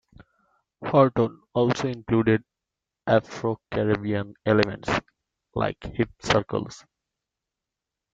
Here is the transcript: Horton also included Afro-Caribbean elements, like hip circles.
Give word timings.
Horton 0.83 1.43
also 1.53 1.87
included 1.87 2.43
Afro-Caribbean 3.05 4.33
elements, 4.47 4.89
like 5.53 5.77
hip 5.83 6.09
circles. 6.23 6.83